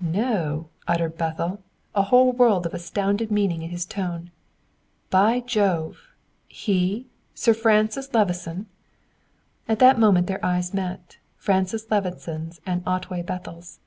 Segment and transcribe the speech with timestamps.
[0.00, 1.62] "No!" uttered Bethel,
[1.94, 4.32] a whole world of astounded meaning in his tone.
[5.10, 6.08] "By Jove!
[6.48, 8.66] He Sir Francis Levison?"
[9.68, 13.78] At that moment their eyes met, Francis Levison's and Otway Bethel's.